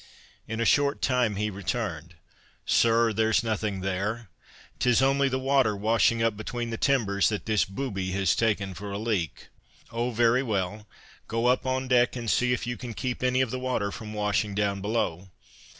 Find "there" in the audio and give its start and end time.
3.13-3.31, 3.81-4.31